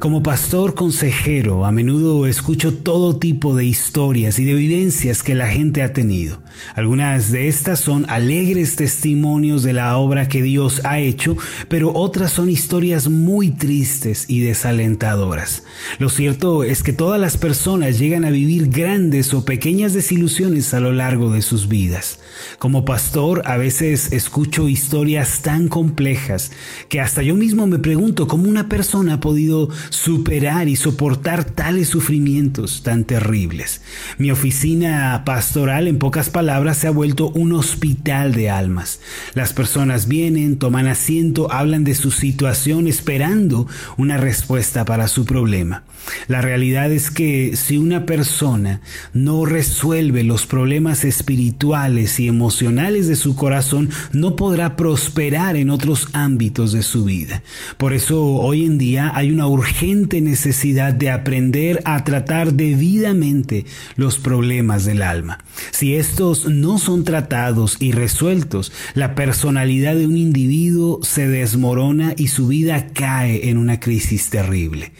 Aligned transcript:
Como 0.00 0.22
pastor 0.22 0.76
consejero, 0.76 1.66
a 1.66 1.72
menudo 1.72 2.28
escucho 2.28 2.72
todo 2.72 3.16
tipo 3.16 3.56
de 3.56 3.64
historias 3.64 4.38
y 4.38 4.44
de 4.44 4.54
vivencias 4.54 5.24
que 5.24 5.34
la 5.34 5.48
gente 5.48 5.82
ha 5.82 5.92
tenido. 5.92 6.40
Algunas 6.76 7.32
de 7.32 7.48
estas 7.48 7.80
son 7.80 8.08
alegres 8.08 8.76
testimonios 8.76 9.64
de 9.64 9.72
la 9.72 9.96
obra 9.96 10.28
que 10.28 10.40
Dios 10.40 10.82
ha 10.84 11.00
hecho, 11.00 11.36
pero 11.68 11.92
otras 11.94 12.30
son 12.30 12.48
historias 12.48 13.08
muy 13.08 13.50
tristes 13.50 14.26
y 14.28 14.38
desalentadoras. 14.40 15.64
Lo 15.98 16.10
cierto 16.10 16.62
es 16.62 16.84
que 16.84 16.92
todas 16.92 17.20
las 17.20 17.36
personas 17.36 17.98
llegan 17.98 18.24
a 18.24 18.30
vivir 18.30 18.68
grandes 18.70 19.34
o 19.34 19.44
pequeñas 19.44 19.94
desilusiones 19.94 20.74
a 20.74 20.80
lo 20.80 20.92
largo 20.92 21.32
de 21.32 21.42
sus 21.42 21.66
vidas. 21.66 22.20
Como 22.60 22.84
pastor, 22.84 23.42
a 23.46 23.56
veces 23.56 24.12
escucho 24.12 24.68
historias 24.68 25.42
tan 25.42 25.66
complejas 25.66 26.52
que 26.88 27.00
hasta 27.00 27.22
yo 27.22 27.34
mismo 27.34 27.66
me 27.66 27.80
pregunto 27.80 28.28
cómo 28.28 28.48
una 28.48 28.68
persona 28.68 29.14
ha 29.14 29.20
podido 29.20 29.68
superar 29.90 30.68
y 30.68 30.76
soportar 30.76 31.44
tales 31.44 31.88
sufrimientos 31.88 32.82
tan 32.82 33.04
terribles. 33.04 33.82
Mi 34.18 34.30
oficina 34.30 35.22
pastoral, 35.24 35.88
en 35.88 35.98
pocas 35.98 36.30
palabras, 36.30 36.78
se 36.78 36.86
ha 36.86 36.90
vuelto 36.90 37.30
un 37.30 37.52
hospital 37.52 38.34
de 38.34 38.50
almas. 38.50 39.00
Las 39.34 39.52
personas 39.52 40.08
vienen, 40.08 40.58
toman 40.58 40.86
asiento, 40.86 41.52
hablan 41.52 41.84
de 41.84 41.94
su 41.94 42.10
situación 42.10 42.86
esperando 42.86 43.66
una 43.96 44.16
respuesta 44.16 44.84
para 44.84 45.08
su 45.08 45.24
problema. 45.24 45.84
La 46.26 46.40
realidad 46.40 46.90
es 46.92 47.10
que 47.10 47.56
si 47.56 47.76
una 47.76 48.06
persona 48.06 48.80
no 49.12 49.44
resuelve 49.44 50.24
los 50.24 50.46
problemas 50.46 51.04
espirituales 51.04 52.18
y 52.20 52.28
emocionales 52.28 53.08
de 53.08 53.16
su 53.16 53.36
corazón, 53.36 53.90
no 54.12 54.36
podrá 54.36 54.76
prosperar 54.76 55.56
en 55.56 55.70
otros 55.70 56.08
ámbitos 56.12 56.72
de 56.72 56.82
su 56.82 57.04
vida. 57.04 57.42
Por 57.76 57.92
eso 57.92 58.22
hoy 58.24 58.64
en 58.64 58.78
día 58.78 59.12
hay 59.14 59.30
una 59.30 59.46
urgente 59.78 60.20
necesidad 60.20 60.92
de 60.92 61.08
aprender 61.08 61.80
a 61.84 62.02
tratar 62.02 62.54
debidamente 62.54 63.64
los 63.94 64.18
problemas 64.18 64.84
del 64.84 65.02
alma. 65.02 65.38
Si 65.70 65.94
estos 65.94 66.48
no 66.48 66.78
son 66.78 67.04
tratados 67.04 67.76
y 67.78 67.92
resueltos, 67.92 68.72
la 68.94 69.14
personalidad 69.14 69.94
de 69.94 70.08
un 70.08 70.16
individuo 70.16 70.98
se 71.04 71.28
desmorona 71.28 72.12
y 72.16 72.26
su 72.26 72.48
vida 72.48 72.88
cae 72.92 73.50
en 73.50 73.56
una 73.56 73.78
crisis 73.78 74.30
terrible. 74.30 74.90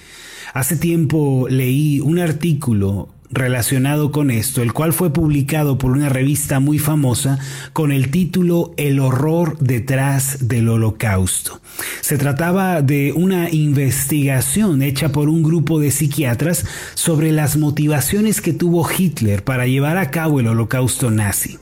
Hace 0.55 0.77
tiempo 0.77 1.49
leí 1.51 1.99
un 1.99 2.21
artículo 2.21 3.09
relacionado 3.31 4.11
con 4.11 4.31
esto, 4.31 4.63
el 4.63 4.73
cual 4.73 4.93
fue 4.93 5.13
publicado 5.13 5.79
por 5.79 5.93
una 5.93 6.09
revista 6.09 6.61
muy 6.61 6.79
famosa 6.79 7.39
con 7.73 7.93
el 7.93 8.11
título 8.11 8.73
El 8.77 9.01
horror 9.01 9.59
detrás 9.59 10.49
del 10.49 10.69
holocausto. 10.69 11.61
Se 12.01 12.19
trataba 12.19 12.83
de 12.83 13.13
una 13.13 13.51
investigación 13.51 14.83
hecha 14.83 15.11
por 15.11 15.29
un 15.29 15.43
grupo 15.43 15.79
de 15.79 15.91
psiquiatras 15.91 16.65
sobre 16.95 17.33
las 17.33 17.57
motivaciones 17.57 18.41
que 18.41 18.53
tuvo 18.53 18.89
Hitler 18.89 19.45
para 19.45 19.67
llevar 19.67 19.97
a 19.99 20.11
cabo 20.11 20.41
el 20.41 20.49
holocausto 20.49 21.11
nazi. 21.11 21.59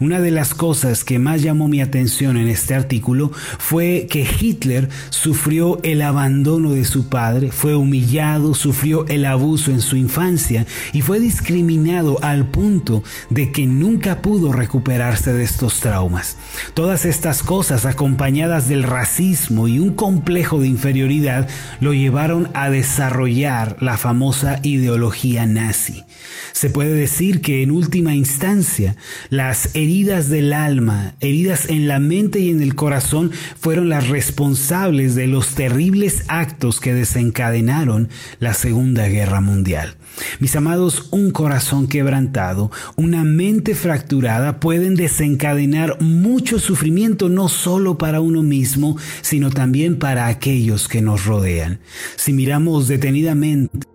Una 0.00 0.20
de 0.20 0.30
las 0.30 0.54
cosas 0.54 1.04
que 1.04 1.18
más 1.18 1.42
llamó 1.42 1.68
mi 1.68 1.80
atención 1.80 2.36
en 2.36 2.48
este 2.48 2.74
artículo 2.74 3.30
fue 3.58 4.06
que 4.10 4.26
Hitler 4.40 4.88
sufrió 5.10 5.78
el 5.82 6.02
abandono 6.02 6.72
de 6.72 6.84
su 6.84 7.08
padre, 7.08 7.52
fue 7.52 7.76
humillado, 7.76 8.54
sufrió 8.54 9.06
el 9.06 9.24
abuso 9.24 9.70
en 9.70 9.80
su 9.80 9.96
infancia 9.96 10.66
y 10.92 11.02
fue 11.02 11.09
discriminado 11.18 12.22
al 12.22 12.46
punto 12.46 13.02
de 13.30 13.52
que 13.52 13.66
nunca 13.66 14.22
pudo 14.22 14.52
recuperarse 14.52 15.32
de 15.32 15.42
estos 15.42 15.80
traumas. 15.80 16.36
Todas 16.74 17.04
estas 17.04 17.42
cosas 17.42 17.86
acompañadas 17.86 18.68
del 18.68 18.82
racismo 18.82 19.68
y 19.68 19.78
un 19.78 19.94
complejo 19.94 20.60
de 20.60 20.68
inferioridad 20.68 21.48
lo 21.80 21.92
llevaron 21.92 22.48
a 22.54 22.70
desarrollar 22.70 23.76
la 23.80 23.96
famosa 23.96 24.60
ideología 24.62 25.46
nazi. 25.46 26.04
Se 26.52 26.70
puede 26.70 26.92
decir 26.92 27.40
que 27.40 27.62
en 27.62 27.70
última 27.70 28.14
instancia 28.14 28.96
las 29.30 29.74
heridas 29.74 30.28
del 30.28 30.52
alma, 30.52 31.14
heridas 31.20 31.68
en 31.68 31.88
la 31.88 31.98
mente 31.98 32.40
y 32.40 32.50
en 32.50 32.62
el 32.62 32.74
corazón, 32.74 33.30
fueron 33.58 33.88
las 33.88 34.08
responsables 34.08 35.14
de 35.14 35.26
los 35.26 35.54
terribles 35.54 36.24
actos 36.28 36.80
que 36.80 36.94
desencadenaron 36.94 38.08
la 38.40 38.54
Segunda 38.54 39.08
Guerra 39.08 39.40
Mundial. 39.40 39.96
Mis 40.38 40.56
amados, 40.56 40.99
un 41.10 41.30
corazón 41.30 41.86
quebrantado, 41.86 42.70
una 42.96 43.24
mente 43.24 43.74
fracturada 43.74 44.60
pueden 44.60 44.94
desencadenar 44.94 46.00
mucho 46.00 46.58
sufrimiento 46.58 47.28
no 47.28 47.48
solo 47.48 47.98
para 47.98 48.20
uno 48.20 48.42
mismo, 48.42 48.96
sino 49.22 49.50
también 49.50 49.98
para 49.98 50.26
aquellos 50.26 50.88
que 50.88 51.02
nos 51.02 51.24
rodean. 51.24 51.80
Si 52.16 52.32
miramos 52.32 52.88
detenidamente, 52.88 53.86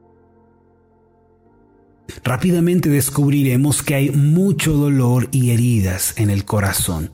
rápidamente 2.24 2.90
descubriremos 2.90 3.84
que 3.84 3.96
hay 3.96 4.10
mucho 4.12 4.74
dolor 4.74 5.30
y 5.32 5.52
heridas 5.52 6.14
en 6.18 6.30
el 6.30 6.46
corazón. 6.46 7.12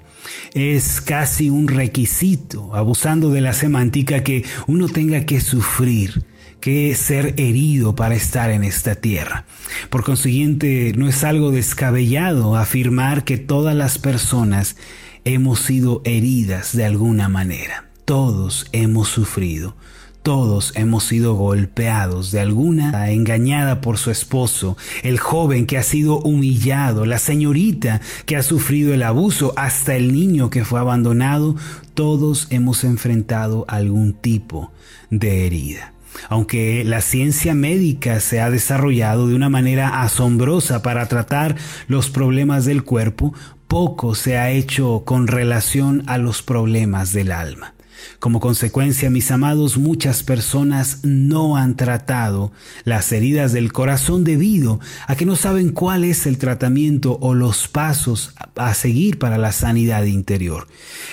Es 0.53 1.01
casi 1.01 1.49
un 1.49 1.67
requisito, 1.67 2.75
abusando 2.75 3.31
de 3.31 3.41
la 3.41 3.53
semántica, 3.53 4.23
que 4.23 4.45
uno 4.67 4.87
tenga 4.87 5.25
que 5.25 5.41
sufrir, 5.41 6.23
que 6.61 6.95
ser 6.95 7.33
herido 7.37 7.95
para 7.95 8.15
estar 8.15 8.51
en 8.51 8.63
esta 8.63 8.95
tierra. 8.95 9.45
Por 9.89 10.03
consiguiente, 10.03 10.93
no 10.95 11.09
es 11.09 11.23
algo 11.23 11.51
descabellado 11.51 12.55
afirmar 12.55 13.25
que 13.25 13.37
todas 13.37 13.75
las 13.75 13.97
personas 13.97 14.77
hemos 15.25 15.59
sido 15.59 16.01
heridas 16.05 16.75
de 16.75 16.85
alguna 16.85 17.27
manera. 17.27 17.89
Todos 18.05 18.67
hemos 18.71 19.09
sufrido. 19.09 19.75
Todos 20.23 20.73
hemos 20.75 21.05
sido 21.05 21.33
golpeados 21.33 22.31
de 22.31 22.41
alguna 22.41 23.09
engañada 23.09 23.81
por 23.81 23.97
su 23.97 24.11
esposo, 24.11 24.77
el 25.01 25.17
joven 25.17 25.65
que 25.65 25.79
ha 25.79 25.83
sido 25.83 26.19
humillado, 26.19 27.07
la 27.07 27.17
señorita 27.17 28.01
que 28.27 28.35
ha 28.35 28.43
sufrido 28.43 28.93
el 28.93 29.01
abuso, 29.01 29.51
hasta 29.55 29.95
el 29.95 30.13
niño 30.13 30.51
que 30.51 30.63
fue 30.63 30.79
abandonado. 30.79 31.55
Todos 31.95 32.45
hemos 32.51 32.83
enfrentado 32.83 33.65
algún 33.67 34.13
tipo 34.13 34.71
de 35.09 35.47
herida. 35.47 35.93
Aunque 36.29 36.83
la 36.85 37.01
ciencia 37.01 37.53
médica 37.53 38.19
se 38.19 38.41
ha 38.41 38.49
desarrollado 38.49 39.27
de 39.27 39.35
una 39.35 39.49
manera 39.49 40.01
asombrosa 40.01 40.81
para 40.81 41.07
tratar 41.07 41.55
los 41.87 42.09
problemas 42.09 42.65
del 42.65 42.83
cuerpo, 42.83 43.33
poco 43.67 44.15
se 44.15 44.37
ha 44.37 44.51
hecho 44.51 45.03
con 45.05 45.27
relación 45.27 46.03
a 46.07 46.17
los 46.17 46.41
problemas 46.41 47.13
del 47.13 47.31
alma. 47.31 47.73
Como 48.19 48.39
consecuencia, 48.39 49.09
mis 49.09 49.31
amados, 49.31 49.77
muchas 49.77 50.23
personas 50.23 50.99
no 51.03 51.57
han 51.57 51.75
tratado 51.75 52.51
las 52.83 53.11
heridas 53.11 53.51
del 53.53 53.71
corazón 53.71 54.23
debido 54.23 54.79
a 55.07 55.15
que 55.15 55.25
no 55.25 55.35
saben 55.35 55.71
cuál 55.71 56.03
es 56.03 56.25
el 56.25 56.37
tratamiento 56.37 57.17
o 57.21 57.33
los 57.33 57.67
pasos 57.67 58.33
a 58.55 58.73
seguir 58.73 59.19
para 59.19 59.37
la 59.37 59.51
sanidad 59.51 60.03
interior. 60.03 60.67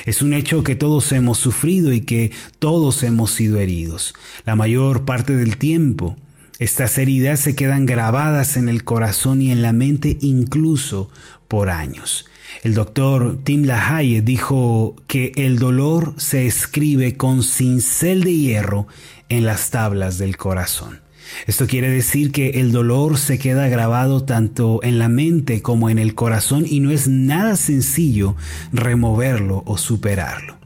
Es 0.07 0.23
un 0.23 0.33
hecho 0.33 0.63
que 0.63 0.77
todos 0.77 1.11
hemos 1.13 1.39
sufrido 1.39 1.93
y 1.93 2.03
que 2.03 2.33
todos 2.59 3.03
hemos 3.03 3.31
sido 3.31 3.59
heridos. 3.59 4.15
La 4.45 4.57
mayor 4.57 5.05
parte 5.05 5.37
del 5.37 5.57
tiempo, 5.57 6.17
estas 6.59 6.99
heridas 6.99 7.41
se 7.41 7.55
quedan 7.55 7.87
grabadas 7.87 8.57
en 8.57 8.69
el 8.69 8.85
corazón 8.85 9.41
y 9.43 9.53
en 9.53 9.63
la 9.63 9.73
mente 9.73 10.19
incluso 10.21 11.11
por 11.47 11.71
años. 11.71 12.28
El 12.63 12.75
doctor 12.75 13.39
Tim 13.45 13.65
LaHaye 13.65 14.23
dijo 14.23 14.97
que 15.07 15.33
el 15.37 15.59
dolor 15.59 16.15
se 16.17 16.47
escribe 16.47 17.17
con 17.17 17.43
cincel 17.43 18.25
de 18.25 18.37
hierro 18.37 18.87
en 19.29 19.45
las 19.45 19.71
tablas 19.71 20.19
del 20.19 20.37
corazón. 20.37 21.01
Esto 21.47 21.67
quiere 21.67 21.91
decir 21.91 22.33
que 22.33 22.61
el 22.61 22.73
dolor 22.73 23.19
se 23.19 23.39
queda 23.39 23.69
grabado 23.69 24.25
tanto 24.25 24.81
en 24.83 24.99
la 24.99 25.09
mente 25.09 25.63
como 25.63 25.91
en 25.91 25.99
el 25.99 26.15
corazón 26.15 26.65
y 26.67 26.81
no 26.81 26.91
es 26.91 27.07
nada 27.07 27.57
sencillo 27.57 28.35
removerlo 28.73 29.63
o 29.67 29.77
superarlo. 29.77 30.57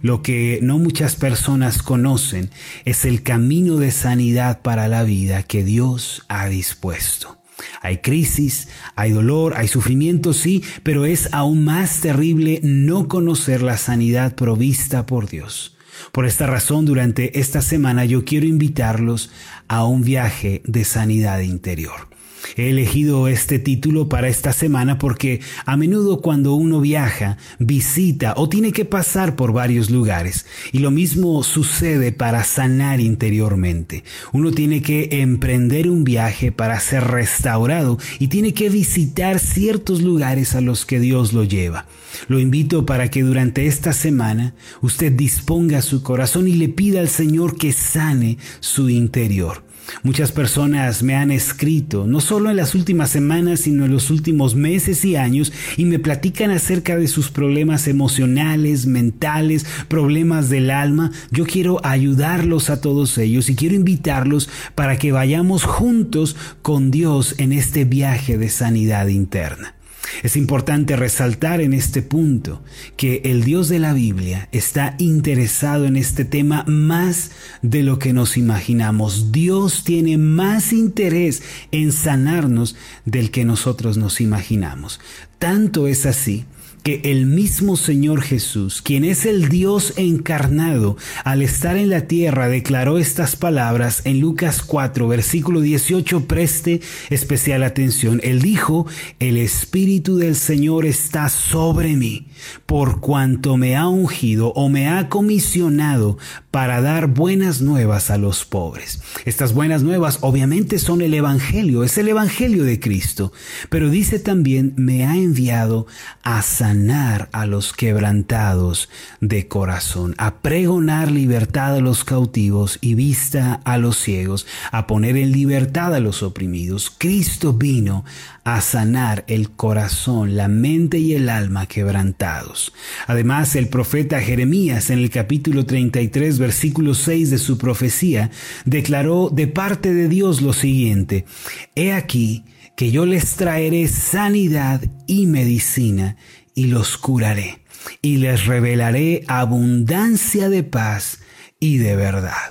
Lo 0.00 0.22
que 0.22 0.60
no 0.62 0.78
muchas 0.78 1.16
personas 1.16 1.82
conocen 1.82 2.50
es 2.84 3.04
el 3.04 3.22
camino 3.22 3.76
de 3.76 3.90
sanidad 3.90 4.62
para 4.62 4.88
la 4.88 5.02
vida 5.02 5.42
que 5.42 5.64
Dios 5.64 6.24
ha 6.28 6.48
dispuesto. 6.48 7.41
Hay 7.80 7.98
crisis, 7.98 8.68
hay 8.94 9.12
dolor, 9.12 9.54
hay 9.56 9.68
sufrimiento, 9.68 10.32
sí, 10.32 10.62
pero 10.82 11.04
es 11.04 11.28
aún 11.32 11.64
más 11.64 12.00
terrible 12.00 12.60
no 12.62 13.08
conocer 13.08 13.62
la 13.62 13.76
sanidad 13.76 14.34
provista 14.34 15.06
por 15.06 15.28
Dios. 15.28 15.76
Por 16.10 16.26
esta 16.26 16.46
razón, 16.46 16.84
durante 16.84 17.38
esta 17.38 17.62
semana 17.62 18.04
yo 18.04 18.24
quiero 18.24 18.46
invitarlos 18.46 19.30
a 19.68 19.84
un 19.84 20.02
viaje 20.02 20.62
de 20.64 20.84
sanidad 20.84 21.40
interior. 21.40 22.08
He 22.56 22.70
elegido 22.70 23.28
este 23.28 23.58
título 23.58 24.08
para 24.08 24.28
esta 24.28 24.52
semana 24.52 24.98
porque 24.98 25.40
a 25.64 25.76
menudo 25.76 26.20
cuando 26.20 26.54
uno 26.54 26.80
viaja, 26.80 27.38
visita 27.58 28.34
o 28.36 28.48
tiene 28.48 28.72
que 28.72 28.84
pasar 28.84 29.36
por 29.36 29.52
varios 29.52 29.90
lugares, 29.90 30.46
y 30.72 30.78
lo 30.78 30.90
mismo 30.90 31.42
sucede 31.42 32.12
para 32.12 32.44
sanar 32.44 33.00
interiormente. 33.00 34.04
Uno 34.32 34.50
tiene 34.52 34.82
que 34.82 35.08
emprender 35.22 35.88
un 35.88 36.04
viaje 36.04 36.52
para 36.52 36.78
ser 36.80 37.04
restaurado 37.04 37.98
y 38.18 38.28
tiene 38.28 38.54
que 38.54 38.68
visitar 38.68 39.38
ciertos 39.38 40.02
lugares 40.02 40.54
a 40.54 40.60
los 40.60 40.84
que 40.84 41.00
Dios 41.00 41.32
lo 41.32 41.44
lleva. 41.44 41.86
Lo 42.28 42.38
invito 42.38 42.84
para 42.84 43.10
que 43.10 43.22
durante 43.22 43.66
esta 43.66 43.92
semana 43.92 44.54
usted 44.80 45.12
disponga 45.12 45.82
su 45.82 46.02
corazón 46.02 46.48
y 46.48 46.54
le 46.54 46.68
pida 46.68 47.00
al 47.00 47.08
Señor 47.08 47.56
que 47.56 47.72
sane 47.72 48.38
su 48.60 48.90
interior. 48.90 49.64
Muchas 50.02 50.32
personas 50.32 51.02
me 51.02 51.14
han 51.14 51.30
escrito, 51.30 52.06
no 52.06 52.20
solo 52.20 52.50
en 52.50 52.56
las 52.56 52.74
últimas 52.74 53.10
semanas, 53.10 53.60
sino 53.60 53.84
en 53.84 53.92
los 53.92 54.10
últimos 54.10 54.54
meses 54.54 55.04
y 55.04 55.16
años, 55.16 55.52
y 55.76 55.84
me 55.84 55.98
platican 55.98 56.50
acerca 56.50 56.96
de 56.96 57.08
sus 57.08 57.30
problemas 57.30 57.86
emocionales, 57.88 58.86
mentales, 58.86 59.66
problemas 59.88 60.48
del 60.48 60.70
alma. 60.70 61.12
Yo 61.30 61.44
quiero 61.44 61.84
ayudarlos 61.84 62.70
a 62.70 62.80
todos 62.80 63.18
ellos 63.18 63.48
y 63.48 63.56
quiero 63.56 63.74
invitarlos 63.74 64.48
para 64.74 64.96
que 64.98 65.12
vayamos 65.12 65.64
juntos 65.64 66.36
con 66.62 66.90
Dios 66.90 67.34
en 67.38 67.52
este 67.52 67.84
viaje 67.84 68.38
de 68.38 68.48
sanidad 68.48 69.08
interna. 69.08 69.74
Es 70.22 70.36
importante 70.36 70.96
resaltar 70.96 71.60
en 71.60 71.72
este 71.72 72.02
punto 72.02 72.62
que 72.96 73.22
el 73.24 73.44
Dios 73.44 73.68
de 73.68 73.78
la 73.78 73.92
Biblia 73.92 74.48
está 74.52 74.94
interesado 74.98 75.86
en 75.86 75.96
este 75.96 76.24
tema 76.24 76.64
más 76.66 77.30
de 77.62 77.82
lo 77.82 77.98
que 77.98 78.12
nos 78.12 78.36
imaginamos. 78.36 79.32
Dios 79.32 79.84
tiene 79.84 80.18
más 80.18 80.72
interés 80.72 81.42
en 81.70 81.92
sanarnos 81.92 82.76
del 83.04 83.30
que 83.30 83.44
nosotros 83.44 83.96
nos 83.96 84.20
imaginamos. 84.20 85.00
Tanto 85.38 85.86
es 85.88 86.06
así 86.06 86.44
que 86.82 87.00
el 87.04 87.26
mismo 87.26 87.76
Señor 87.76 88.22
Jesús, 88.22 88.82
quien 88.82 89.04
es 89.04 89.24
el 89.24 89.48
Dios 89.48 89.94
encarnado, 89.96 90.96
al 91.24 91.42
estar 91.42 91.76
en 91.76 91.90
la 91.90 92.02
tierra 92.02 92.48
declaró 92.48 92.98
estas 92.98 93.36
palabras 93.36 94.02
en 94.04 94.20
Lucas 94.20 94.62
4, 94.62 95.06
versículo 95.06 95.60
18, 95.60 96.26
preste 96.26 96.80
especial 97.10 97.62
atención. 97.62 98.20
Él 98.24 98.42
dijo, 98.42 98.86
el 99.20 99.36
Espíritu 99.36 100.16
del 100.16 100.34
Señor 100.34 100.84
está 100.84 101.28
sobre 101.28 101.94
mí, 101.94 102.26
por 102.66 103.00
cuanto 103.00 103.56
me 103.56 103.76
ha 103.76 103.86
ungido 103.86 104.52
o 104.54 104.68
me 104.68 104.88
ha 104.88 105.08
comisionado 105.08 106.18
para 106.50 106.80
dar 106.80 107.06
buenas 107.06 107.60
nuevas 107.60 108.10
a 108.10 108.18
los 108.18 108.44
pobres. 108.44 109.00
Estas 109.24 109.54
buenas 109.54 109.82
nuevas 109.82 110.18
obviamente 110.22 110.78
son 110.80 111.00
el 111.00 111.14
Evangelio, 111.14 111.84
es 111.84 111.96
el 111.96 112.08
Evangelio 112.08 112.64
de 112.64 112.80
Cristo, 112.80 113.32
pero 113.70 113.88
dice 113.88 114.18
también, 114.18 114.74
me 114.76 115.06
ha 115.06 115.16
enviado 115.16 115.86
a 116.22 116.42
sanar 116.42 116.71
a 116.72 117.44
los 117.44 117.74
quebrantados 117.74 118.88
de 119.20 119.46
corazón, 119.46 120.14
a 120.16 120.36
pregonar 120.36 121.10
libertad 121.10 121.76
a 121.76 121.80
los 121.80 122.02
cautivos 122.02 122.78
y 122.80 122.94
vista 122.94 123.60
a 123.64 123.76
los 123.76 123.98
ciegos, 123.98 124.46
a 124.70 124.86
poner 124.86 125.18
en 125.18 125.32
libertad 125.32 125.94
a 125.94 126.00
los 126.00 126.22
oprimidos. 126.22 126.90
Cristo 126.96 127.52
vino 127.52 128.06
a 128.44 128.62
sanar 128.62 129.24
el 129.26 129.50
corazón, 129.50 130.34
la 130.34 130.48
mente 130.48 130.98
y 130.98 131.12
el 131.12 131.28
alma 131.28 131.66
quebrantados. 131.66 132.72
Además, 133.06 133.54
el 133.54 133.68
profeta 133.68 134.22
Jeremías 134.22 134.88
en 134.88 135.00
el 135.00 135.10
capítulo 135.10 135.66
33, 135.66 136.38
versículo 136.38 136.94
6 136.94 137.30
de 137.30 137.38
su 137.38 137.58
profecía, 137.58 138.30
declaró 138.64 139.28
de 139.28 139.46
parte 139.46 139.92
de 139.92 140.08
Dios 140.08 140.40
lo 140.40 140.54
siguiente, 140.54 141.26
He 141.74 141.92
aquí 141.92 142.44
que 142.76 142.90
yo 142.90 143.04
les 143.04 143.36
traeré 143.36 143.86
sanidad 143.88 144.80
y 145.06 145.26
medicina 145.26 146.16
y 146.54 146.66
los 146.66 146.96
curaré, 146.98 147.60
y 148.00 148.16
les 148.16 148.46
revelaré 148.46 149.24
abundancia 149.28 150.48
de 150.48 150.62
paz 150.62 151.20
y 151.60 151.78
de 151.78 151.96
verdad. 151.96 152.50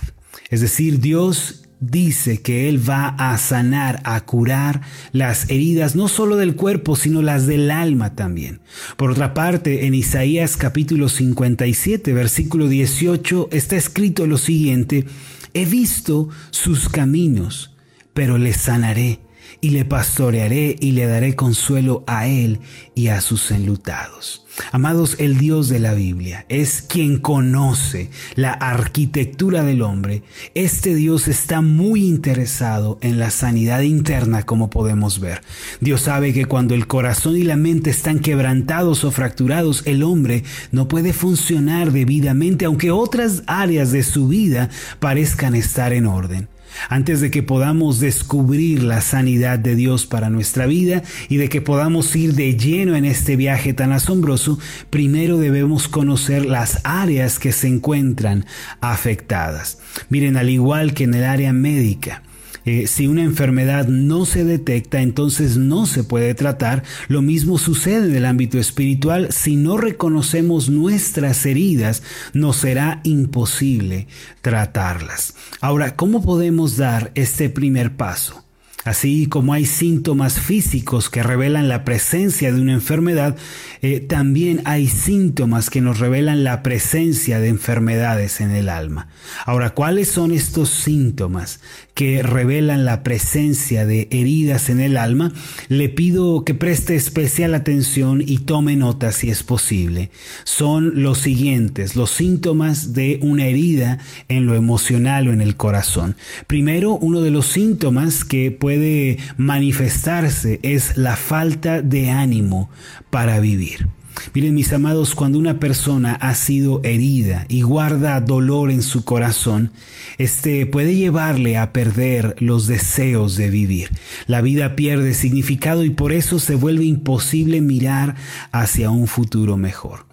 Es 0.50 0.62
decir, 0.62 1.00
Dios 1.00 1.62
dice 1.82 2.42
que 2.42 2.70
Él 2.70 2.88
va 2.88 3.08
a 3.08 3.38
sanar, 3.38 4.02
a 4.06 4.22
curar 4.22 4.82
las 5.12 5.50
heridas, 5.50 5.96
no 5.96 6.08
solo 6.08 6.38
del 6.38 6.56
cuerpo, 6.56 6.96
sino 6.96 7.22
las 7.22 7.48
del 7.48 7.72
alma 7.72 8.16
también. 8.16 8.62
Por 8.96 9.12
otra 9.12 9.34
parte, 9.34 9.86
en 9.86 9.96
Isaías 9.96 10.56
capítulo 10.58 11.10
57, 11.10 12.14
versículo 12.14 12.70
18, 12.70 13.50
está 13.52 13.76
escrito 13.76 14.28
lo 14.28 14.38
siguiente, 14.38 15.06
he 15.54 15.66
visto 15.66 16.30
sus 16.52 16.88
caminos, 16.88 17.76
pero 18.14 18.38
le 18.38 18.54
sanaré 18.54 19.20
y 19.62 19.70
le 19.70 19.86
pastorearé 19.86 20.76
y 20.80 20.92
le 20.92 21.06
daré 21.06 21.36
consuelo 21.36 22.04
a 22.08 22.28
él 22.28 22.60
y 22.96 23.08
a 23.08 23.22
sus 23.22 23.52
enlutados. 23.52 24.46
Amados, 24.72 25.16
el 25.20 25.38
Dios 25.38 25.70
de 25.70 25.80
la 25.80 25.94
Biblia 25.94 26.46
es 26.50 26.82
quien 26.82 27.20
conoce 27.20 28.10
la 28.36 28.52
arquitectura 28.52 29.64
del 29.64 29.82
hombre. 29.82 30.24
Este 30.56 30.94
Dios 30.96 31.28
está 31.28 31.62
muy 31.62 32.06
interesado 32.06 32.98
en 33.02 33.18
la 33.18 33.30
sanidad 33.30 33.82
interna, 33.82 34.44
como 34.44 34.70
podemos 34.70 35.20
ver. 35.20 35.42
Dios 35.80 36.02
sabe 36.02 36.34
que 36.34 36.46
cuando 36.46 36.76
el 36.76 36.88
corazón 36.88 37.38
y 37.38 37.44
la 37.44 37.56
mente 37.56 37.92
están 37.92 38.20
quebrantados 38.20 39.04
o 39.04 39.12
fracturados, 39.12 39.84
el 39.86 40.04
hombre 40.04 40.44
no 40.72 40.88
puede 40.88 41.14
funcionar 41.14 41.92
debidamente, 41.92 42.66
aunque 42.66 42.92
otras 42.92 43.44
áreas 43.48 43.92
de 43.92 44.04
su 44.04 44.28
vida 44.28 44.70
parezcan 45.00 45.56
estar 45.56 45.94
en 45.94 46.08
orden 46.08 46.50
antes 46.90 47.22
de 47.22 47.32
que 47.32 47.44
podamos 47.44 48.00
descubrir 48.00 48.84
la 48.84 49.02
sanidad 49.02 49.60
de 49.60 49.76
Dios 49.76 50.06
para 50.06 50.30
nuestra 50.30 50.66
vida 50.66 51.04
y 51.30 51.38
de 51.38 51.50
que 51.50 51.62
podamos 51.62 52.16
ir 52.16 52.34
de 52.34 52.56
lleno 52.56 52.96
en 52.96 53.06
este 53.06 53.36
viaje 53.36 53.74
tan 53.74 53.92
asombroso, 53.92 54.60
primero 54.90 55.38
debemos 55.38 55.88
conocer 55.88 56.46
las 56.46 56.82
áreas 56.84 57.40
que 57.40 57.52
se 57.52 57.68
encuentran 57.68 58.46
afectadas. 58.80 59.80
Miren, 60.10 60.38
al 60.38 60.50
igual 60.50 60.94
que 60.94 61.06
en 61.06 61.14
el 61.14 61.24
área 61.24 61.54
médica, 61.54 62.24
eh, 62.66 62.88
si 62.88 63.08
una 63.08 63.24
enfermedad 63.24 63.88
no 63.88 64.26
se 64.26 64.44
detecta, 64.44 65.02
entonces 65.02 65.58
no 65.58 65.86
se 65.86 66.04
puede 66.04 66.34
tratar. 66.34 66.84
Lo 67.08 67.22
mismo 67.22 67.58
sucede 67.58 68.08
en 68.08 68.16
el 68.16 68.26
ámbito 68.26 68.60
espiritual. 68.60 69.32
Si 69.32 69.56
no 69.56 69.78
reconocemos 69.78 70.70
nuestras 70.70 71.46
heridas, 71.46 72.04
nos 72.34 72.58
será 72.58 73.02
imposible 73.04 74.08
tratarlas. 74.42 75.36
Ahora, 75.60 75.96
¿cómo 75.96 76.22
podemos 76.22 76.78
dar 76.78 77.12
este 77.16 77.50
primer 77.50 77.96
paso? 77.96 78.44
Así 78.84 79.28
como 79.28 79.54
hay 79.54 79.68
síntomas 79.68 80.40
físicos 80.40 81.12
que 81.12 81.22
revelan 81.22 81.70
la 81.70 81.84
presencia 81.84 82.52
de 82.52 82.60
una 82.60 82.74
enfermedad, 82.74 83.36
eh, 83.84 84.00
también 84.00 84.62
hay 84.66 84.88
síntomas 84.88 85.70
que 85.70 85.82
nos 85.82 86.00
revelan 86.00 86.44
la 86.44 86.64
presencia 86.64 87.40
de 87.40 87.50
enfermedades 87.50 88.42
en 88.42 88.50
el 88.50 88.70
alma. 88.70 89.10
Ahora, 89.46 89.76
¿cuáles 89.76 90.10
son 90.10 90.32
estos 90.32 90.70
síntomas 90.70 91.60
que 92.02 92.24
revelan 92.24 92.84
la 92.84 93.04
presencia 93.04 93.86
de 93.86 94.08
heridas 94.10 94.70
en 94.70 94.80
el 94.80 94.98
alma? 94.98 95.32
Le 95.70 95.88
pido 95.88 96.44
que 96.44 96.56
preste 96.56 96.96
especial 96.96 97.54
atención 97.54 98.24
y 98.26 98.40
tome 98.40 98.76
nota 98.76 99.12
si 99.12 99.30
es 99.30 99.44
posible. 99.44 100.10
Son 100.44 101.04
los 101.04 101.20
siguientes, 101.20 101.96
los 101.96 102.10
síntomas 102.10 102.94
de 102.94 103.20
una 103.22 103.46
herida 103.46 104.00
en 104.30 104.48
lo 104.48 104.56
emocional 104.56 105.28
o 105.28 105.32
en 105.32 105.42
el 105.42 105.58
corazón. 105.58 106.16
Primero, 106.48 106.94
uno 106.94 107.22
de 107.22 107.30
los 107.30 107.46
síntomas 107.46 108.26
que 108.26 108.50
puede 108.50 109.20
manifestarse 109.38 110.60
es 110.64 110.98
la 110.98 111.16
falta 111.16 111.84
de 111.84 112.10
ánimo 112.10 112.72
para 113.12 113.40
vivir. 113.40 113.90
Miren 114.34 114.56
mis 114.56 114.72
amados, 114.74 115.16
cuando 115.16 115.40
una 115.40 115.60
persona 115.60 116.14
ha 116.16 116.36
sido 116.36 116.82
herida 116.84 117.46
y 117.50 117.62
guarda 117.62 118.22
dolor 118.22 118.72
en 118.72 118.82
su 118.82 119.04
corazón, 119.04 119.72
este 120.18 120.66
puede 120.66 120.96
llevarle 120.96 121.58
a 121.58 121.74
perder 121.74 122.36
los 122.40 122.68
deseos 122.68 123.36
de 123.36 123.50
vivir. 123.50 123.90
La 124.28 124.42
vida 124.42 124.76
pierde 124.76 125.14
significado 125.14 125.84
y 125.84 125.90
por 125.90 126.12
eso 126.12 126.40
se 126.40 126.56
vuelve 126.56 126.86
imposible 126.86 127.62
mirar 127.62 128.16
hacia 128.52 128.90
un 128.90 129.08
futuro 129.08 129.58
mejor. 129.58 130.11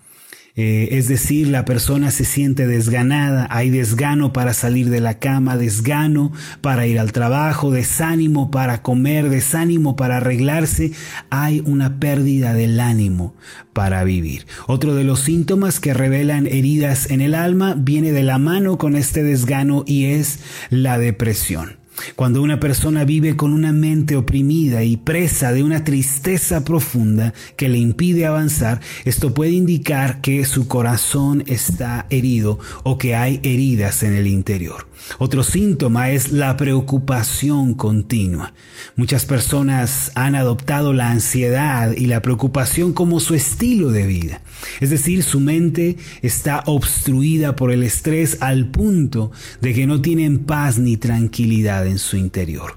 Eh, 0.61 0.99
es 0.99 1.07
decir, 1.07 1.47
la 1.47 1.65
persona 1.65 2.11
se 2.11 2.25
siente 2.25 2.67
desganada, 2.67 3.47
hay 3.49 3.71
desgano 3.71 4.33
para 4.33 4.55
salir 4.55 4.91
de 4.91 4.99
la 4.99 5.21
cama, 5.21 5.57
desgano 5.57 6.33
para 6.63 6.85
ir 6.89 6.99
al 6.99 7.13
trabajo, 7.13 7.71
desánimo 7.71 8.51
para 8.51 8.83
comer, 8.83 9.31
desánimo 9.31 9.95
para 9.95 10.17
arreglarse, 10.17 10.91
hay 11.31 11.63
una 11.65 12.01
pérdida 12.01 12.55
del 12.55 12.81
ánimo 12.81 13.37
para 13.73 14.03
vivir. 14.03 14.47
Otro 14.67 14.97
de 14.97 15.05
los 15.05 15.21
síntomas 15.21 15.79
que 15.79 15.95
revelan 15.95 16.49
heridas 16.49 17.09
en 17.09 17.21
el 17.21 17.37
alma 17.37 17.77
viene 17.79 18.11
de 18.11 18.25
la 18.25 18.39
mano 18.39 18.79
con 18.79 18.97
este 18.97 19.23
desgano 19.23 19.85
y 19.87 20.07
es 20.07 20.41
la 20.71 20.99
depresión. 20.99 21.78
Cuando 22.17 22.43
una 22.43 22.61
persona 22.61 23.05
vive 23.05 23.37
con 23.37 23.53
una 23.53 23.73
mente 23.73 24.17
oprimida 24.17 24.83
y 24.83 24.97
presa 24.97 25.53
de 25.53 25.63
una 25.63 25.85
tristeza 25.85 26.65
profunda 26.65 27.35
que 27.57 27.69
le 27.69 27.79
impide 27.79 28.27
avanzar, 28.27 28.81
esto 29.05 29.35
puede 29.35 29.53
indicar 29.53 30.21
que 30.21 30.45
su 30.45 30.69
corazón 30.69 31.45
está 31.47 32.07
herido 32.11 32.59
o 32.83 32.99
que 32.99 33.15
hay 33.15 33.41
heridas 33.43 34.03
en 34.03 34.15
el 34.15 34.27
interior. 34.27 34.88
Otro 35.19 35.43
síntoma 35.43 36.11
es 36.11 36.33
la 36.33 36.57
preocupación 36.57 37.75
continua. 37.75 38.55
Muchas 38.97 39.25
personas 39.25 40.13
han 40.15 40.35
adoptado 40.35 40.93
la 40.93 41.11
ansiedad 41.11 41.93
y 41.97 42.07
la 42.07 42.23
preocupación 42.23 42.93
como 42.93 43.21
su 43.21 43.35
estilo 43.35 43.91
de 43.91 44.07
vida. 44.07 44.43
Es 44.81 44.91
decir, 44.91 45.23
su 45.23 45.41
mente 45.41 45.97
está 46.23 46.63
obstruida 46.67 47.57
por 47.57 47.73
el 47.73 47.83
estrés 47.83 48.39
al 48.41 48.67
punto 48.67 49.31
de 49.61 49.75
que 49.75 49.87
no 49.87 50.01
tienen 50.01 50.41
paz 50.41 50.79
ni 50.79 50.97
tranquilidad 50.97 51.87
en 51.87 51.99
su 51.99 52.17
interior. 52.17 52.77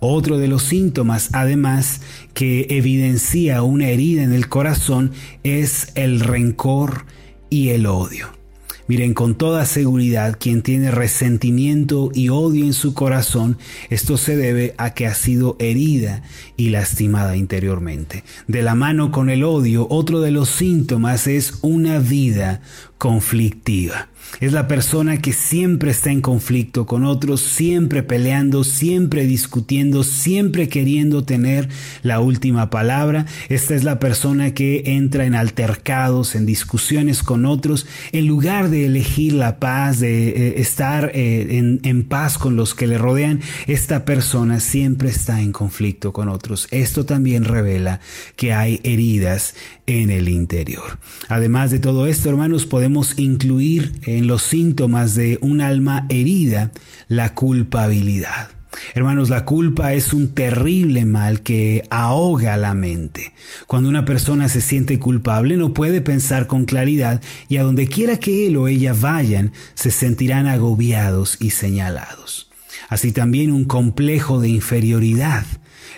Otro 0.00 0.38
de 0.38 0.48
los 0.48 0.62
síntomas, 0.62 1.30
además, 1.32 2.00
que 2.34 2.66
evidencia 2.70 3.62
una 3.62 3.88
herida 3.88 4.22
en 4.22 4.32
el 4.32 4.48
corazón 4.48 5.12
es 5.42 5.92
el 5.94 6.20
rencor 6.20 7.04
y 7.50 7.70
el 7.70 7.86
odio. 7.86 8.41
Miren, 8.88 9.14
con 9.14 9.36
toda 9.36 9.64
seguridad, 9.64 10.36
quien 10.38 10.62
tiene 10.62 10.90
resentimiento 10.90 12.10
y 12.14 12.28
odio 12.28 12.64
en 12.64 12.72
su 12.72 12.94
corazón, 12.94 13.58
esto 13.90 14.16
se 14.16 14.36
debe 14.36 14.74
a 14.76 14.92
que 14.94 15.06
ha 15.06 15.14
sido 15.14 15.56
herida 15.58 16.22
y 16.56 16.70
lastimada 16.70 17.36
interiormente. 17.36 18.24
De 18.48 18.62
la 18.62 18.74
mano 18.74 19.12
con 19.12 19.30
el 19.30 19.44
odio, 19.44 19.86
otro 19.88 20.20
de 20.20 20.32
los 20.32 20.48
síntomas 20.48 21.26
es 21.26 21.58
una 21.62 21.98
vida 21.98 22.60
conflictiva. 22.98 24.08
Es 24.40 24.52
la 24.52 24.66
persona 24.66 25.20
que 25.20 25.32
siempre 25.32 25.90
está 25.90 26.10
en 26.10 26.20
conflicto 26.20 26.86
con 26.86 27.04
otros, 27.04 27.40
siempre 27.40 28.02
peleando, 28.02 28.64
siempre 28.64 29.26
discutiendo, 29.26 30.02
siempre 30.02 30.68
queriendo 30.68 31.22
tener 31.24 31.68
la 32.02 32.20
última 32.20 32.70
palabra. 32.70 33.26
Esta 33.48 33.74
es 33.74 33.84
la 33.84 33.98
persona 33.98 34.52
que 34.52 34.82
entra 34.86 35.26
en 35.26 35.34
altercados, 35.34 36.34
en 36.34 36.46
discusiones 36.46 37.22
con 37.22 37.44
otros, 37.44 37.86
en 38.12 38.26
lugar 38.26 38.68
de 38.70 38.86
elegir 38.86 39.34
la 39.34 39.60
paz, 39.60 40.00
de 40.00 40.28
eh, 40.30 40.54
estar 40.60 41.12
eh, 41.14 41.58
en, 41.58 41.80
en 41.84 42.02
paz 42.02 42.38
con 42.38 42.56
los 42.56 42.74
que 42.74 42.86
le 42.86 42.98
rodean. 42.98 43.40
Esta 43.66 44.04
persona 44.04 44.60
siempre 44.60 45.10
está 45.10 45.40
en 45.40 45.52
conflicto 45.52 46.12
con 46.12 46.28
otros. 46.28 46.66
Esto 46.70 47.04
también 47.04 47.44
revela 47.44 48.00
que 48.36 48.52
hay 48.52 48.80
heridas 48.82 49.54
en 49.86 50.10
el 50.10 50.28
interior. 50.28 50.98
Además 51.28 51.70
de 51.70 51.78
todo 51.78 52.06
esto, 52.06 52.28
hermanos, 52.28 52.66
podemos 52.66 53.18
incluir 53.18 53.92
en 54.18 54.26
los 54.26 54.42
síntomas 54.42 55.14
de 55.14 55.38
un 55.40 55.60
alma 55.60 56.06
herida 56.08 56.72
la 57.08 57.34
culpabilidad. 57.34 58.48
Hermanos, 58.94 59.28
la 59.28 59.44
culpa 59.44 59.92
es 59.92 60.12
un 60.12 60.34
terrible 60.34 61.04
mal 61.04 61.42
que 61.42 61.84
ahoga 61.90 62.56
la 62.56 62.74
mente. 62.74 63.32
Cuando 63.66 63.88
una 63.88 64.04
persona 64.04 64.48
se 64.48 64.60
siente 64.60 64.98
culpable 64.98 65.56
no 65.56 65.74
puede 65.74 66.00
pensar 66.00 66.46
con 66.46 66.64
claridad 66.64 67.20
y 67.48 67.58
a 67.58 67.62
donde 67.62 67.86
quiera 67.86 68.18
que 68.18 68.46
él 68.46 68.56
o 68.56 68.68
ella 68.68 68.94
vayan 68.94 69.52
se 69.74 69.90
sentirán 69.90 70.46
agobiados 70.46 71.36
y 71.40 71.50
señalados. 71.50 72.50
Así 72.88 73.12
también 73.12 73.52
un 73.52 73.64
complejo 73.64 74.40
de 74.40 74.48
inferioridad 74.48 75.44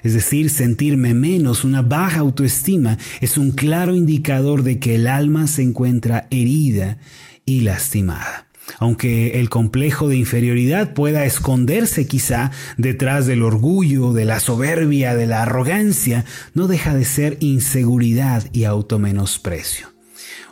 es 0.05 0.13
decir, 0.13 0.51
sentirme 0.51 1.15
menos, 1.15 1.65
una 1.65 1.81
baja 1.81 2.21
autoestima, 2.21 2.99
es 3.23 3.39
un 3.39 3.53
claro 3.53 3.95
indicador 3.95 4.63
de 4.63 4.79
que 4.79 4.97
el 4.97 5.07
alma 5.07 5.47
se 5.47 5.63
encuentra 5.63 6.27
herida 6.31 6.99
y 7.45 7.61
lastimada. 7.61 8.47
Aunque 8.79 9.41
el 9.41 9.51
complejo 9.51 10.09
de 10.09 10.17
inferioridad 10.17 10.95
pueda 10.95 11.25
esconderse 11.27 12.07
quizá 12.07 12.51
detrás 12.77 13.27
del 13.27 13.43
orgullo, 13.43 14.13
de 14.13 14.25
la 14.25 14.41
soberbia, 14.41 15.15
de 15.15 15.27
la 15.27 15.43
arrogancia, 15.43 16.25
no 16.55 16.67
deja 16.67 16.95
de 16.95 17.05
ser 17.05 17.37
inseguridad 17.41 18.45
y 18.53 18.65
automenosprecio. 18.65 19.94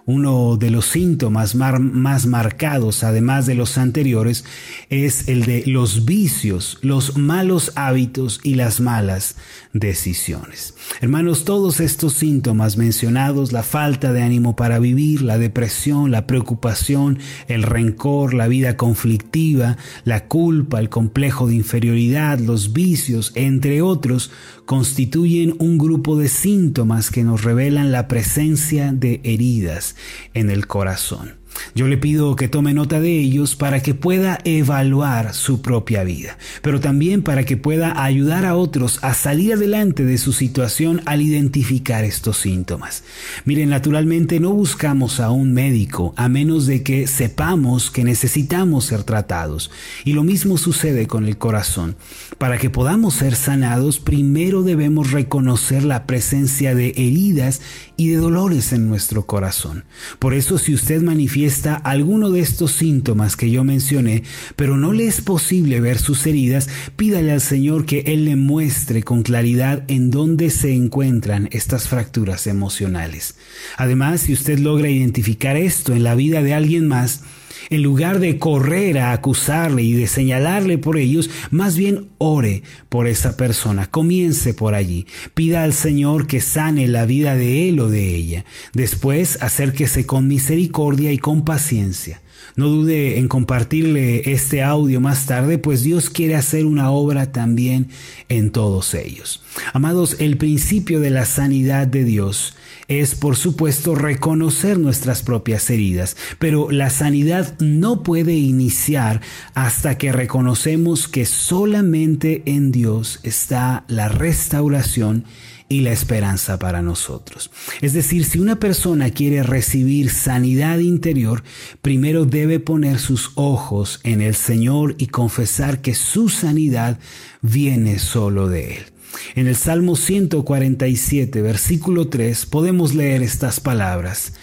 Uno 0.04 0.56
de 0.56 0.71
los 0.71 0.87
síntomas 0.87 1.54
más 1.54 2.26
marcados, 2.26 3.04
además 3.04 3.47
de 3.47 3.54
los 3.54 3.78
anteriores, 3.78 4.44
es 4.90 5.28
el 5.28 5.44
de 5.44 5.62
los 5.66 6.04
vicios, 6.04 6.78
los 6.82 7.16
malos 7.16 7.73
hábitos 7.76 8.40
y 8.42 8.56
las 8.56 8.80
malas 8.80 9.37
decisiones. 9.73 10.75
Hermanos, 11.00 11.44
todos 11.44 11.78
estos 11.78 12.14
síntomas 12.14 12.76
mencionados, 12.76 13.52
la 13.52 13.62
falta 13.62 14.12
de 14.12 14.23
ánimo 14.23 14.56
para 14.56 14.80
vivir, 14.80 15.23
la 15.23 15.38
depresión, 15.38 16.11
la 16.11 16.26
preocupación, 16.26 17.21
el 17.47 17.62
rencor, 17.62 18.35
la 18.35 18.49
vida 18.49 18.76
conflictiva, 18.76 19.76
la 20.04 20.26
culpa, 20.26 20.80
el 20.80 20.88
complejo 20.88 21.47
de 21.47 21.54
inferioridad, 21.54 22.40
los 22.40 22.73
vicios, 22.73 23.32
entre 23.35 23.82
otros, 23.82 24.30
constituyen 24.73 25.55
un 25.59 25.76
grupo 25.76 26.17
de 26.17 26.29
síntomas 26.29 27.11
que 27.11 27.25
nos 27.25 27.45
revelan 27.45 27.93
la 27.93 28.09
presencia 28.09 28.91
de 28.95 29.21
heridas 29.23 29.97
en 30.33 30.49
el 30.49 30.67
corazón. 30.67 31.42
Yo 31.75 31.88
le 31.88 31.97
pido 31.97 32.37
que 32.37 32.49
tome 32.49 32.75
nota 32.75 33.00
de 33.00 33.18
ellos 33.18 33.56
para 33.56 33.82
que 33.82 33.94
pueda 33.94 34.38
evaluar 34.44 35.35
su 35.35 35.62
propia 35.62 36.04
vida, 36.04 36.38
pero 36.61 36.80
también 36.80 37.23
para 37.23 37.44
que 37.44 37.56
pueda 37.56 38.02
ayudar 38.02 38.44
a 38.44 38.56
otros 38.56 38.99
a 39.02 39.14
salir 39.14 39.54
adelante 39.54 40.04
de 40.04 40.18
su 40.18 40.32
situación 40.32 41.02
al 41.06 41.23
identificar 41.23 42.04
estos 42.04 42.38
síntomas. 42.38 43.04
Miren, 43.44 43.71
naturalmente 43.71 44.40
no 44.40 44.52
buscamos 44.52 45.21
a 45.21 45.30
un 45.30 45.52
médico 45.52 46.14
a 46.16 46.28
menos 46.28 46.66
de 46.66 46.82
que 46.82 47.06
sepamos 47.06 47.90
que 47.90 48.04
necesitamos 48.04 48.85
ser 48.85 49.04
tratados. 49.04 49.71
Y 50.04 50.12
lo 50.12 50.25
mismo 50.25 50.59
sucede 50.59 51.06
con 51.06 51.26
el 51.26 51.38
corazón. 51.38 51.97
Para 52.38 52.59
que 52.59 52.71
podamos 52.71 53.14
ser 53.14 53.35
sanados, 53.35 53.99
primero 53.99 54.62
debemos 54.62 55.11
reconocer 55.11 55.85
la 55.85 56.06
presencia 56.06 56.75
de 56.75 56.88
heridas 56.90 57.61
y 57.97 58.09
de 58.09 58.16
dolores 58.16 58.73
en 58.73 58.88
nuestro 58.88 59.26
corazón. 59.26 59.85
Por 60.18 60.35
eso 60.35 60.59
si 60.59 60.75
usted 60.75 61.02
manifiesta 61.02 61.42
alguno 61.85 62.31
de 62.31 62.41
estos 62.41 62.73
síntomas 62.73 63.37
que 63.37 63.51
yo 63.51 63.65
mencioné, 63.65 64.23
pero 64.57 64.77
no 64.77 64.93
le 64.93 65.07
es 65.07 65.21
posible 65.21 65.81
ver 65.81 65.99
sus 65.99 66.27
heridas, 66.27 66.69
pídale 66.97 67.33
al 67.33 67.41
Señor 67.41 67.85
que 67.85 68.01
Él 68.07 68.25
le 68.25 68.37
muestre 68.37 69.03
con 69.03 69.23
claridad 69.23 69.85
en 69.89 70.11
dónde 70.11 70.51
se 70.51 70.73
encuentran 70.73 71.49
estas 71.53 71.89
fracturas 71.89 72.47
emocionales. 72.47 73.37
Además, 73.77 74.23
si 74.23 74.33
usted 74.33 74.59
logra 74.59 74.89
identificar 74.89 75.57
esto 75.57 75.93
en 75.93 76.05
la 76.05 76.15
vida 76.15 76.43
de 76.43 76.55
alguien 76.55 76.87
más, 76.87 77.23
en 77.71 77.83
lugar 77.83 78.19
de 78.19 78.38
correr 78.38 78.99
a 78.99 79.12
acusarle 79.12 79.83
y 79.83 79.92
de 79.92 80.07
señalarle 80.07 80.78
por 80.78 80.97
ellos, 80.97 81.31
más 81.50 81.76
bien 81.76 82.09
ore 82.19 82.62
por 82.88 83.07
esa 83.07 83.37
persona, 83.37 83.87
comience 83.87 84.54
por 84.54 84.75
allí, 84.75 85.07
pida 85.35 85.62
al 85.62 85.73
Señor 85.73 86.26
que 86.26 86.40
sane 86.40 86.88
la 86.88 87.07
vida 87.07 87.37
de 87.37 87.69
él 87.69 87.81
o 87.81 87.88
de 87.88 88.14
ella. 88.14 88.45
Después 88.73 89.38
acérquese 89.40 90.07
con 90.07 90.28
misericordia 90.28 91.12
y 91.12 91.19
con 91.19 91.45
paciencia. 91.45 92.21
No 92.54 92.69
dude 92.69 93.19
en 93.19 93.28
compartirle 93.28 94.31
este 94.33 94.62
audio 94.62 95.00
más 95.00 95.26
tarde, 95.26 95.57
pues 95.57 95.83
Dios 95.83 96.11
quiere 96.11 96.35
hacer 96.35 96.66
una 96.66 96.90
obra 96.90 97.33
también 97.33 97.88
en 98.28 98.50
todos 98.50 98.92
ellos. 98.95 99.42
Amados, 99.73 100.16
el 100.19 100.37
principio 100.37 101.00
de 101.00 101.11
la 101.11 101.25
sanidad 101.25 101.87
de 101.87 102.04
Dios 102.04 102.54
es, 103.01 103.15
por 103.15 103.37
supuesto, 103.37 103.95
reconocer 103.95 104.79
nuestras 104.79 105.23
propias 105.23 105.69
heridas, 105.71 106.17
pero 106.39 106.71
la 106.71 106.91
sanidad 106.91 107.59
no 107.61 108.03
puede 108.03 108.35
iniciar 108.35 109.21
hasta 109.55 109.99
que 109.99 110.13
reconocemos 110.13 111.09
que 111.09 111.25
solamente 111.27 112.43
en 112.47 112.73
Dios 112.73 113.21
está 113.23 113.85
la 113.89 114.09
restauración 114.09 115.25
y 115.73 115.81
la 115.81 115.93
esperanza 115.93 116.59
para 116.59 116.83
nosotros. 116.83 117.51
Es 117.81 117.95
decir, 117.95 118.25
si 118.25 118.39
una 118.39 118.61
persona 118.61 119.11
quiere 119.11 119.43
recibir 119.43 120.11
sanidad 120.11 120.79
interior, 120.79 121.43
primero 121.81 122.27
debe 122.27 122.61
poner 122.61 122.99
sus 122.99 123.33
ojos 123.37 124.01
en 124.03 124.21
el 124.21 124.35
Señor 124.35 124.95
y 124.99 125.07
confesar 125.07 125.81
que 125.81 125.95
su 125.95 126.29
sanidad 126.29 126.99
viene 127.41 127.99
solo 127.99 128.49
de 128.49 128.77
Él. 128.77 128.92
En 129.35 129.47
el 129.47 129.57
Salmo 129.57 129.97
147, 129.97 131.42
versículo 131.42 132.09
3, 132.09 132.47
podemos 132.47 132.95
leer 132.95 133.23
estas 133.23 133.61
palabras. 133.61 134.35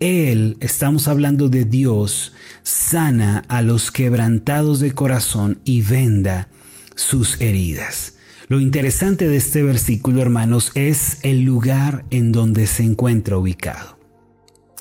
Él, 0.00 0.56
estamos 0.60 1.08
hablando 1.08 1.48
de 1.48 1.64
Dios, 1.64 2.32
sana 2.62 3.44
a 3.48 3.62
los 3.62 3.90
quebrantados 3.90 4.80
de 4.80 4.92
corazón 4.92 5.60
y 5.64 5.82
venda 5.82 6.48
sus 6.94 7.40
heridas. 7.40 8.14
Lo 8.48 8.60
interesante 8.60 9.28
de 9.28 9.36
este 9.36 9.62
versículo, 9.62 10.22
hermanos, 10.22 10.72
es 10.74 11.18
el 11.22 11.42
lugar 11.42 12.04
en 12.10 12.32
donde 12.32 12.66
se 12.66 12.82
encuentra 12.82 13.36
ubicado 13.36 13.99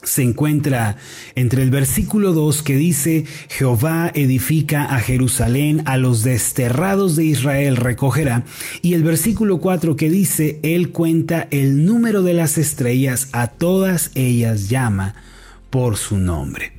se 0.04 0.24
encuentra 0.24 0.98
entre 1.36 1.64
el 1.64 1.72
versículo 1.72 2.34
2 2.34 2.64
que 2.64 2.76
dice, 2.76 3.26
Jehová 3.50 4.12
edifica 4.14 4.86
a 4.86 5.00
Jerusalén, 5.00 5.84
a 5.86 5.98
los 5.98 6.24
desterrados 6.24 7.16
de 7.16 7.26
Israel 7.26 7.76
recogerá, 7.76 8.44
y 8.82 8.94
el 8.94 9.04
versículo 9.04 9.60
4 9.60 9.96
que 9.96 10.10
dice, 10.10 10.60
Él 10.64 10.92
cuenta 10.92 11.48
el 11.52 11.86
número 11.86 12.24
de 12.24 12.34
las 12.34 12.58
estrellas, 12.58 13.30
a 13.34 13.48
todas 13.48 14.12
ellas 14.16 14.70
llama 14.70 15.16
por 15.70 15.98
su 15.98 16.18
nombre. 16.18 16.74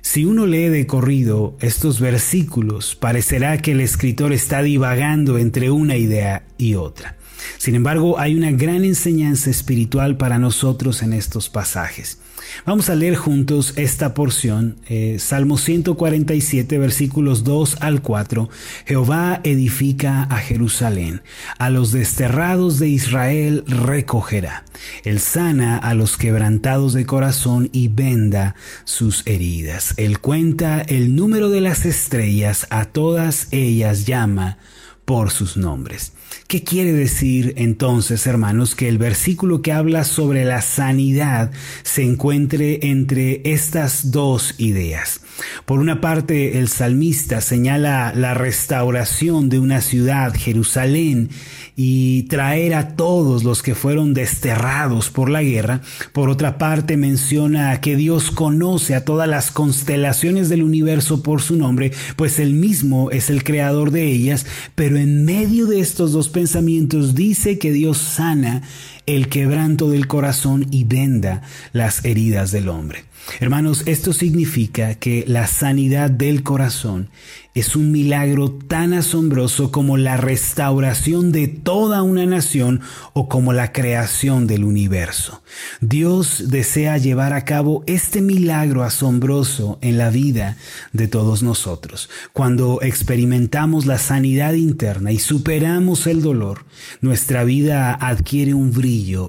Si 0.00 0.24
uno 0.24 0.46
lee 0.46 0.68
de 0.68 0.86
corrido 0.86 1.56
estos 1.60 2.00
versículos, 2.00 2.94
parecerá 2.94 3.58
que 3.58 3.72
el 3.72 3.80
escritor 3.80 4.32
está 4.32 4.62
divagando 4.62 5.36
entre 5.36 5.70
una 5.70 5.96
idea 5.96 6.46
y 6.58 6.76
otra. 6.76 7.16
Sin 7.58 7.74
embargo, 7.74 8.18
hay 8.18 8.34
una 8.34 8.52
gran 8.52 8.84
enseñanza 8.84 9.50
espiritual 9.50 10.16
para 10.16 10.38
nosotros 10.38 11.02
en 11.02 11.12
estos 11.12 11.48
pasajes. 11.48 12.18
Vamos 12.64 12.90
a 12.90 12.94
leer 12.94 13.16
juntos 13.16 13.74
esta 13.76 14.14
porción, 14.14 14.76
eh, 14.88 15.18
Salmo 15.18 15.58
147, 15.58 16.78
versículos 16.78 17.44
2 17.44 17.78
al 17.80 18.02
4. 18.02 18.48
Jehová 18.86 19.40
edifica 19.44 20.24
a 20.24 20.38
Jerusalén, 20.38 21.22
a 21.58 21.70
los 21.70 21.92
desterrados 21.92 22.78
de 22.78 22.88
Israel 22.88 23.64
recogerá. 23.66 24.64
Él 25.04 25.20
sana 25.20 25.78
a 25.78 25.94
los 25.94 26.16
quebrantados 26.16 26.92
de 26.92 27.06
corazón 27.06 27.70
y 27.72 27.88
venda 27.88 28.54
sus 28.84 29.26
heridas. 29.26 29.94
Él 29.96 30.18
cuenta 30.18 30.82
el 30.82 31.14
número 31.14 31.50
de 31.50 31.60
las 31.60 31.86
estrellas, 31.86 32.66
a 32.70 32.86
todas 32.86 33.48
ellas 33.52 34.06
llama 34.06 34.58
por 35.04 35.30
sus 35.30 35.56
nombres. 35.56 36.12
¿Qué 36.48 36.62
quiere 36.62 36.92
decir 36.92 37.54
entonces, 37.56 38.24
hermanos, 38.28 38.76
que 38.76 38.88
el 38.88 38.98
versículo 38.98 39.62
que 39.62 39.72
habla 39.72 40.04
sobre 40.04 40.44
la 40.44 40.62
sanidad 40.62 41.50
se 41.82 42.04
encuentre 42.04 42.78
entre 42.88 43.40
estas 43.44 44.12
dos 44.12 44.54
ideas? 44.58 45.22
Por 45.64 45.80
una 45.80 46.00
parte, 46.00 46.58
el 46.58 46.68
salmista 46.68 47.40
señala 47.40 48.12
la 48.14 48.34
restauración 48.34 49.48
de 49.48 49.58
una 49.58 49.80
ciudad, 49.80 50.34
Jerusalén, 50.36 51.30
y 51.74 52.22
traer 52.24 52.74
a 52.74 52.96
todos 52.96 53.44
los 53.44 53.62
que 53.62 53.74
fueron 53.74 54.14
desterrados 54.14 55.10
por 55.10 55.28
la 55.28 55.42
guerra. 55.42 55.82
Por 56.12 56.30
otra 56.30 56.56
parte, 56.58 56.96
menciona 56.96 57.80
que 57.80 57.96
Dios 57.96 58.30
conoce 58.30 58.94
a 58.94 59.04
todas 59.04 59.28
las 59.28 59.50
constelaciones 59.50 60.48
del 60.48 60.62
universo 60.62 61.22
por 61.22 61.42
su 61.42 61.56
nombre, 61.56 61.92
pues 62.16 62.38
él 62.38 62.54
mismo 62.54 63.10
es 63.10 63.28
el 63.28 63.44
creador 63.44 63.90
de 63.90 64.10
ellas, 64.10 64.46
pero 64.74 64.96
en 64.96 65.24
medio 65.24 65.66
de 65.66 65.80
estos 65.80 66.12
dos 66.12 66.30
pensamientos 66.36 67.14
dice 67.14 67.58
que 67.58 67.72
Dios 67.72 67.96
sana 67.96 68.60
el 69.06 69.28
quebranto 69.28 69.88
del 69.90 70.06
corazón 70.06 70.66
y 70.70 70.84
venda 70.84 71.42
las 71.72 72.04
heridas 72.04 72.50
del 72.50 72.68
hombre. 72.68 73.04
Hermanos, 73.40 73.82
esto 73.86 74.12
significa 74.12 74.94
que 74.94 75.24
la 75.26 75.46
sanidad 75.46 76.10
del 76.10 76.42
corazón 76.42 77.10
es 77.56 77.74
un 77.74 77.90
milagro 77.90 78.52
tan 78.52 78.92
asombroso 78.92 79.72
como 79.72 79.96
la 79.96 80.18
restauración 80.18 81.32
de 81.32 81.48
toda 81.48 82.02
una 82.02 82.26
nación 82.26 82.82
o 83.14 83.28
como 83.28 83.54
la 83.54 83.72
creación 83.72 84.46
del 84.46 84.62
universo. 84.62 85.42
Dios 85.80 86.44
desea 86.48 86.98
llevar 86.98 87.32
a 87.32 87.46
cabo 87.46 87.82
este 87.86 88.20
milagro 88.20 88.84
asombroso 88.84 89.78
en 89.80 89.96
la 89.96 90.10
vida 90.10 90.58
de 90.92 91.08
todos 91.08 91.42
nosotros. 91.42 92.10
Cuando 92.34 92.80
experimentamos 92.82 93.86
la 93.86 93.98
sanidad 93.98 94.52
interna 94.52 95.12
y 95.12 95.18
superamos 95.18 96.06
el 96.06 96.20
dolor, 96.20 96.66
nuestra 97.00 97.42
vida 97.44 97.94
adquiere 97.94 98.52
un 98.52 98.70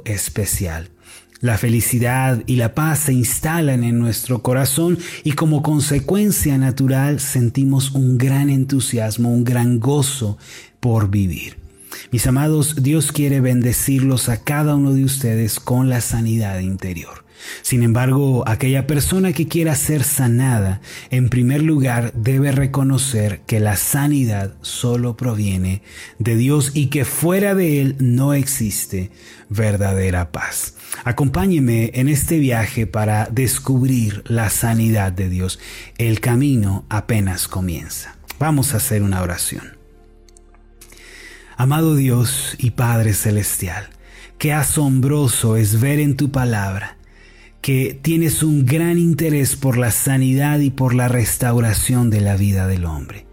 especial. 0.06 0.90
La 1.40 1.58
felicidad 1.58 2.42
y 2.48 2.56
la 2.56 2.74
paz 2.74 3.00
se 3.00 3.14
instalan 3.14 3.84
en 3.84 4.00
nuestro 4.00 4.42
corazón 4.42 4.98
y 5.24 5.34
como 5.34 5.62
consecuencia 5.62 6.58
natural 6.58 7.20
sentimos 7.20 7.92
un 7.92 8.18
gran 8.18 8.50
entusiasmo, 8.50 9.32
un 9.32 9.44
gran 9.44 9.80
gozo 9.80 10.38
por 10.80 11.12
vivir. 11.12 11.58
Mis 12.12 12.26
amados, 12.26 12.82
Dios 12.82 13.12
quiere 13.12 13.40
bendecirlos 13.40 14.30
a 14.30 14.44
cada 14.44 14.76
uno 14.76 14.94
de 14.94 15.04
ustedes 15.04 15.60
con 15.60 15.90
la 15.90 16.02
sanidad 16.02 16.60
interior. 16.60 17.27
Sin 17.62 17.84
embargo, 17.84 18.44
aquella 18.48 18.88
persona 18.88 19.34
que 19.34 19.48
quiera 19.48 19.76
ser 19.76 20.04
sanada, 20.04 20.82
en 21.10 21.30
primer 21.30 21.62
lugar 21.62 22.14
debe 22.14 22.52
reconocer 22.52 23.42
que 23.42 23.60
la 23.60 23.76
sanidad 23.76 24.56
solo 24.62 25.18
proviene 25.18 25.82
de 26.20 26.36
Dios 26.36 26.72
y 26.74 26.88
que 26.88 27.06
fuera 27.06 27.56
de 27.56 27.82
Él 27.82 27.96
no 28.00 28.34
existe 28.34 29.12
verdadera 29.50 30.32
paz. 30.32 30.76
Acompáñeme 31.04 31.92
en 31.94 32.10
este 32.10 32.40
viaje 32.40 32.88
para 32.88 33.28
descubrir 33.32 34.24
la 34.28 34.50
sanidad 34.50 35.12
de 35.12 35.30
Dios. 35.30 35.60
El 35.98 36.20
camino 36.20 36.86
apenas 36.90 37.48
comienza. 37.48 38.16
Vamos 38.40 38.74
a 38.74 38.78
hacer 38.78 39.04
una 39.04 39.22
oración. 39.22 39.78
Amado 41.56 41.96
Dios 41.96 42.56
y 42.60 42.72
Padre 42.72 43.14
Celestial, 43.14 43.90
qué 44.38 44.54
asombroso 44.54 45.58
es 45.58 45.82
ver 45.82 46.00
en 46.00 46.16
tu 46.16 46.30
palabra 46.30 46.97
que 47.68 48.00
tienes 48.02 48.44
un 48.44 48.66
gran 48.66 48.98
interés 48.98 49.58
por 49.58 49.78
la 49.78 49.92
sanidad 49.92 50.60
y 50.60 50.70
por 50.70 50.96
la 50.96 51.10
restauración 51.10 52.10
de 52.10 52.22
la 52.22 52.38
vida 52.38 52.66
del 52.66 52.86
hombre. 52.86 53.26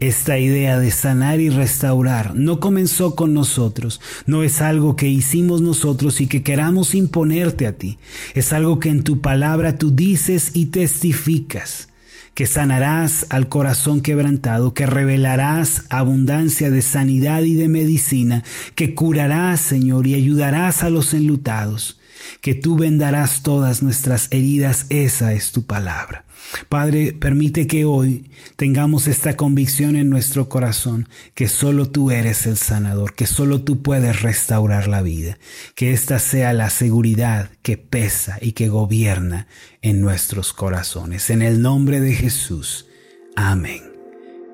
Esta 0.00 0.38
idea 0.38 0.78
de 0.78 0.90
sanar 0.90 1.40
y 1.40 1.50
restaurar 1.50 2.34
no 2.34 2.58
comenzó 2.58 3.14
con 3.14 3.34
nosotros, 3.34 4.00
no 4.24 4.42
es 4.42 4.62
algo 4.62 4.96
que 4.96 5.08
hicimos 5.08 5.60
nosotros 5.60 6.22
y 6.22 6.26
que 6.26 6.42
queramos 6.42 6.94
imponerte 6.94 7.66
a 7.66 7.76
ti, 7.76 7.98
es 8.34 8.54
algo 8.54 8.80
que 8.80 8.88
en 8.88 9.02
tu 9.02 9.20
palabra 9.20 9.76
tú 9.76 9.94
dices 9.94 10.52
y 10.54 10.66
testificas 10.66 11.88
que 12.32 12.46
sanarás 12.46 13.26
al 13.28 13.50
corazón 13.50 14.00
quebrantado, 14.00 14.72
que 14.72 14.86
revelarás 14.86 15.84
abundancia 15.90 16.70
de 16.70 16.80
sanidad 16.80 17.42
y 17.42 17.56
de 17.56 17.68
medicina, 17.68 18.42
que 18.74 18.94
curarás, 18.94 19.60
Señor, 19.60 20.06
y 20.06 20.14
ayudarás 20.14 20.82
a 20.82 20.88
los 20.88 21.12
enlutados, 21.12 22.00
que 22.40 22.54
tú 22.54 22.76
vendarás 22.76 23.42
todas 23.42 23.82
nuestras 23.82 24.28
heridas, 24.30 24.86
esa 24.88 25.32
es 25.32 25.52
tu 25.52 25.66
palabra. 25.66 26.24
Padre, 26.68 27.12
permite 27.12 27.66
que 27.66 27.84
hoy 27.84 28.30
tengamos 28.56 29.08
esta 29.08 29.36
convicción 29.36 29.96
en 29.96 30.08
nuestro 30.08 30.48
corazón, 30.48 31.08
que 31.34 31.48
solo 31.48 31.90
tú 31.90 32.10
eres 32.10 32.46
el 32.46 32.56
sanador, 32.56 33.14
que 33.14 33.26
solo 33.26 33.62
tú 33.62 33.82
puedes 33.82 34.22
restaurar 34.22 34.88
la 34.88 35.02
vida, 35.02 35.38
que 35.74 35.92
esta 35.92 36.18
sea 36.18 36.52
la 36.52 36.70
seguridad 36.70 37.50
que 37.62 37.76
pesa 37.76 38.38
y 38.40 38.52
que 38.52 38.68
gobierna 38.68 39.48
en 39.82 40.00
nuestros 40.00 40.52
corazones. 40.52 41.30
En 41.30 41.42
el 41.42 41.62
nombre 41.62 42.00
de 42.00 42.14
Jesús. 42.14 42.86
Amén 43.34 43.82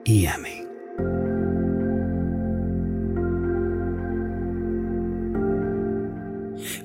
y 0.04 0.26
amén. 0.26 1.61